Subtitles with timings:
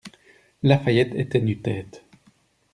[0.63, 2.03] La Fayette était nu tête.